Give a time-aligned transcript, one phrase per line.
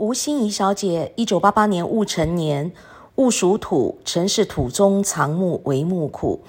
[0.00, 2.72] 吴心怡小姐，一九八八年戊辰年，
[3.16, 6.40] 戊属土，辰是土中藏木为木库。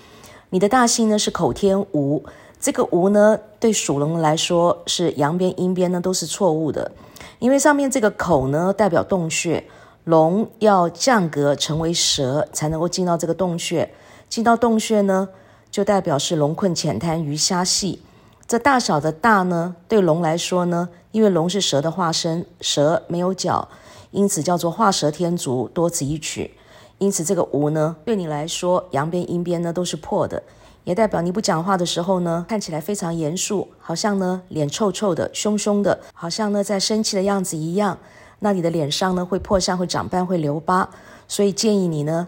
[0.52, 2.24] 你的大姓呢是口天吴，
[2.62, 6.94] 这个吴呢对属龙来说是阳边阴边呢都是错误的，
[7.40, 9.66] 因为上面这个口呢代表洞穴，
[10.06, 13.94] 龙要降格成为蛇才能够进到这个洞穴，
[14.30, 15.28] 进到洞穴呢
[15.70, 18.02] 就代表是龙困浅滩鱼虾细。
[18.48, 23.70] 这大小的大呢，对龙来说呢，因为龙是蛇的化身，蛇没有脚，
[24.12, 26.52] 因此叫做画蛇添足，多此一举。
[26.98, 30.44] 因此这个无呢，对你来说，阳边阴边呢都是破的，
[30.84, 37.98] 也代表你不讲话的时候呢，看起来非常严肃，好像呢脸臭臭的、凶凶的，好像呢在生气的样子一样。
[38.40, 40.90] 那你的脸上呢会破相、会长斑、会留疤，
[41.28, 42.28] 所以建议你呢，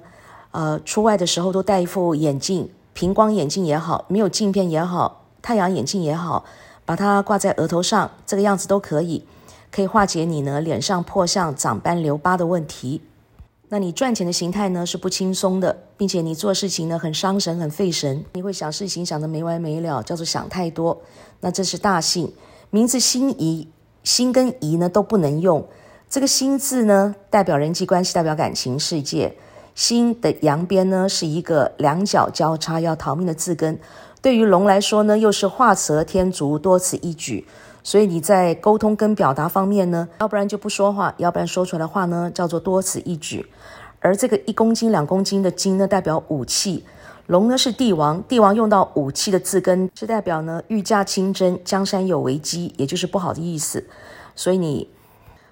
[0.52, 5.23] 呃，出外的时候都戴一副眼镜，平光眼镜也好，没有镜片也好。
[5.44, 6.44] 太阳眼镜也好，
[6.86, 9.24] 把它挂在额头上，这个样子都可以，
[9.70, 13.02] 可以化解你呢脸上破相、长斑、留疤的问题。
[13.70, 21.02] 那你赚钱的形态呢是不轻松的，并且你做事情呢很伤神、很费神，你会想事情想得没完没了，叫做想太多。
[21.42, 22.34] 那这是大幸，
[22.70, 23.68] 名字心仪，
[24.04, 25.68] 心跟仪呢都不能用。
[26.08, 29.36] 这个心字呢代表人际关系，代表感情世界。
[29.76, 33.80] 心的阳边呢是一个两脚交叉要逃命的字根。
[34.24, 37.46] 对于龙来说呢，又是画蛇添足，多此一举。
[37.84, 43.46] 所以你在沟通跟表达方面呢，要不然就不说话，要不然说出来的话呢，叫做多此一举。
[44.00, 46.86] 而这个一公斤、两公斤的斤呢，代表武器。
[47.28, 53.86] 龙呢是帝王，帝王用到武器的字根，是代表呢御驾亲征，江山有危机，也就是不好的意思。
[54.38, 54.90] 所以你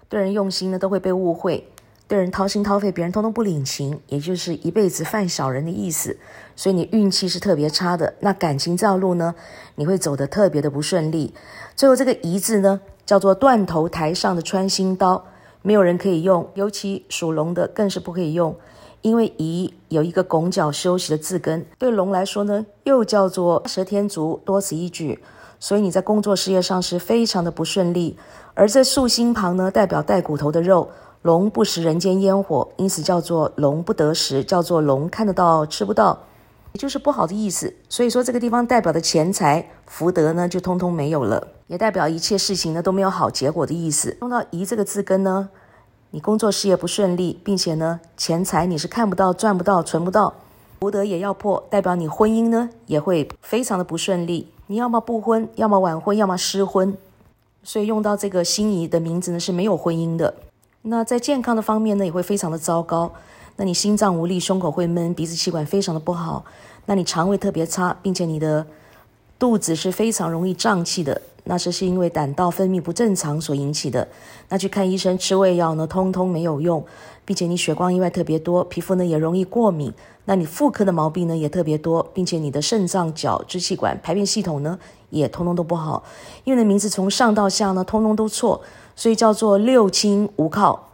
[0.07, 1.67] 对人用心呢，都会被误会。
[2.11, 6.17] 对人掏心掏肺，别人通通不领情，也就是一辈子犯小人的意思。
[6.57, 8.13] 所以你运气是特别差的。
[8.19, 9.33] 那感情这条路呢，
[9.75, 11.33] 你会走得特别的不顺利。
[11.73, 15.23] 最后这个“夷”字呢，叫做断头台上的穿心刀，
[15.61, 18.53] 没有人可以用，尤其属龙的更是不可以用，
[19.01, 25.17] 因为“夷”有一个拱脚休息的字根，对龙来说呢，又叫做蛇天足，多此一举。
[25.61, 28.17] 所以你在工作事业上是非常的不顺利。
[28.53, 30.89] 而这竖心旁呢，代表带骨头的肉。
[31.23, 36.17] 龙不食人间烟火，因此叫做龙不得食，叫做龙看得到吃不到，
[36.73, 37.71] 也就是不好的意思。
[37.89, 44.17] 所以说这个地方代表的钱财福德呢，就通通没有了，也代表一切事情呢都没有好结果的意思。
[44.21, 45.49] 用到“宜”这个字根呢，
[46.09, 50.33] 你工作事业不顺利，并且呢钱财你是看不到、赚不到、存不到，
[50.79, 54.51] 福德也要破，代表你婚姻呢也会非常的不顺利。
[54.65, 56.97] 你要么不婚，要么晚婚，要么失婚。
[57.61, 60.33] 所以用到这个心仪的名字呢是没有婚姻的。
[60.83, 63.11] 那在健康的方面呢，也会非常的糟糕。
[63.57, 66.43] 那你心脏无力，胸口会闷，鼻子气管非常的不好。
[66.85, 68.65] 那你肠胃特别差，并且你的
[69.37, 71.21] 肚子是非常容易胀气的。
[71.43, 74.07] 那是是因为胆道分泌不正常所引起的。
[74.49, 76.83] 那去看医生吃胃药呢，通通没有用，
[77.25, 79.93] 并且你血光意外特别多，皮肤呢也容易过敏。
[80.25, 84.77] 那你妇科的毛病呢也特别多，并且你的肾脏、角、支气管、排便系统呢
[85.09, 86.03] 也通通都不好。
[86.43, 88.61] 因为的名字从上到下呢，通通都错。
[88.93, 90.90] 所以叫做六亲无靠，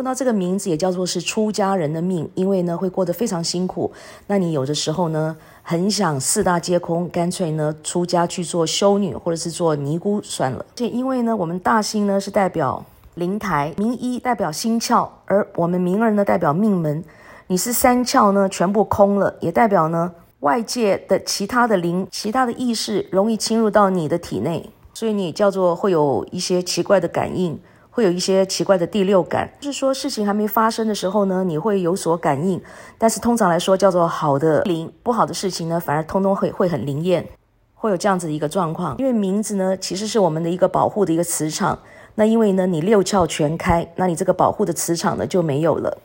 [0.00, 3.92] 用到这个名字也叫做是出家人的命，因为呢会过得非常辛苦。
[4.28, 10.64] 那你有的时候呢很想四大皆空，干脆呢出家去做修女或者是做尼姑算了。
[10.74, 12.82] 这因为呢我们大星呢是代表
[13.16, 17.04] 灵台，名一代表心窍，而我们名儿呢代表命门。
[17.48, 20.10] 你是三窍呢全部空了，也代表呢
[20.40, 24.70] 外界的其他的灵、其他的意识容易侵入到你的体内。
[24.94, 27.58] 所以你叫做会有一些奇怪的感应，
[27.90, 32.60] 会有一些奇怪的第六感，就是说事情还没发生的时候呢，你会有所感应。
[32.96, 37.26] 但是通常来说叫做好的灵，不好的事情呢，反而通通会会很灵验，
[37.74, 38.96] 会有这样子的一个状况。
[38.98, 41.78] 因为名字呢，其实是我们的一个保护的一个磁场。
[42.14, 45.98] 那因为呢，你六窍全开，那你这个保护的磁场呢就没有了。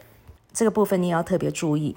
[0.54, 1.94] 这个部分你也要特别注意。